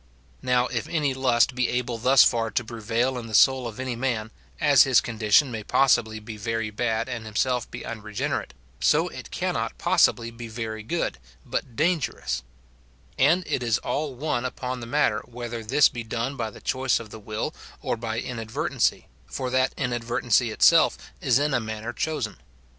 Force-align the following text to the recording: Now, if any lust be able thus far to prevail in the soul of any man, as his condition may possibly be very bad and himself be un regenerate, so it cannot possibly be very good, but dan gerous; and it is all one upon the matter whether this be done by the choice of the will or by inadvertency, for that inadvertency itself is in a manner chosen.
Now, 0.41 0.65
if 0.65 0.87
any 0.89 1.13
lust 1.13 1.53
be 1.53 1.69
able 1.69 1.99
thus 1.99 2.23
far 2.23 2.49
to 2.49 2.63
prevail 2.63 3.19
in 3.19 3.27
the 3.27 3.35
soul 3.35 3.67
of 3.67 3.79
any 3.79 3.95
man, 3.95 4.31
as 4.59 4.81
his 4.81 4.99
condition 4.99 5.51
may 5.51 5.61
possibly 5.63 6.19
be 6.19 6.37
very 6.37 6.71
bad 6.71 7.07
and 7.07 7.23
himself 7.23 7.69
be 7.69 7.85
un 7.85 8.01
regenerate, 8.01 8.55
so 8.79 9.09
it 9.09 9.29
cannot 9.29 9.77
possibly 9.77 10.31
be 10.31 10.47
very 10.47 10.81
good, 10.81 11.19
but 11.45 11.75
dan 11.75 11.99
gerous; 11.99 12.41
and 13.19 13.43
it 13.45 13.61
is 13.61 13.77
all 13.77 14.15
one 14.15 14.43
upon 14.43 14.79
the 14.79 14.87
matter 14.87 15.19
whether 15.27 15.63
this 15.63 15.87
be 15.87 16.03
done 16.03 16.35
by 16.35 16.49
the 16.49 16.61
choice 16.61 16.99
of 16.99 17.11
the 17.11 17.19
will 17.19 17.53
or 17.79 17.95
by 17.95 18.17
inadvertency, 18.19 19.05
for 19.27 19.51
that 19.51 19.71
inadvertency 19.77 20.49
itself 20.49 20.97
is 21.21 21.37
in 21.37 21.53
a 21.53 21.59
manner 21.59 21.93
chosen. 21.93 22.37